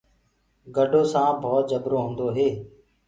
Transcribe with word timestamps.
گَڊو 0.75 1.01
سآنپ 1.11 1.35
ڀوت 1.43 1.63
جبرو 1.69 1.97
هوندو 2.03 2.27
هي۔ 2.37 2.49